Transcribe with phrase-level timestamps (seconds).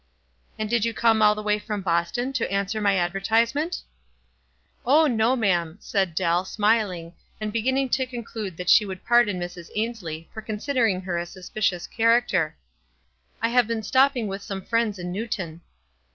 [0.57, 3.83] "And did you come all the way from Boston to answer my advertisement?"
[4.83, 9.39] "Oh, no, ma'am," said Dell, smiling, and be ginning to conclude that she would pardon
[9.39, 9.69] Mrs.
[9.75, 12.55] Ainslie for considering her a suspicious charac ter."
[13.43, 15.61] I have been stopping with some friends in Newton."